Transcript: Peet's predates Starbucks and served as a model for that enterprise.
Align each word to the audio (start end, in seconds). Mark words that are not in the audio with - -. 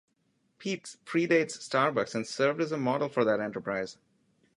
Peet's 0.57 0.97
predates 1.05 1.59
Starbucks 1.59 2.15
and 2.15 2.25
served 2.25 2.59
as 2.59 2.71
a 2.71 2.77
model 2.79 3.07
for 3.07 3.23
that 3.23 3.39
enterprise. 3.39 3.99